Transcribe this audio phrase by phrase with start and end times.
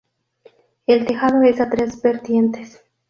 [0.87, 2.81] El tejado es a tres vertientes.